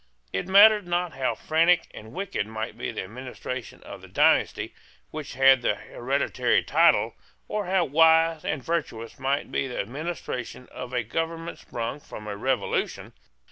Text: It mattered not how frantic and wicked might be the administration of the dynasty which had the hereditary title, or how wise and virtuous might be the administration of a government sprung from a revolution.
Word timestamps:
It 0.33 0.47
mattered 0.47 0.87
not 0.87 1.13
how 1.13 1.35
frantic 1.35 1.85
and 1.93 2.11
wicked 2.11 2.47
might 2.47 2.75
be 2.75 2.91
the 2.91 3.03
administration 3.03 3.83
of 3.83 4.01
the 4.01 4.07
dynasty 4.07 4.73
which 5.11 5.35
had 5.35 5.61
the 5.61 5.75
hereditary 5.75 6.63
title, 6.63 7.13
or 7.47 7.67
how 7.67 7.85
wise 7.85 8.43
and 8.43 8.63
virtuous 8.63 9.19
might 9.19 9.51
be 9.51 9.67
the 9.67 9.79
administration 9.79 10.67
of 10.71 10.91
a 10.91 11.03
government 11.03 11.59
sprung 11.59 11.99
from 11.99 12.25
a 12.25 12.35
revolution. 12.35 13.13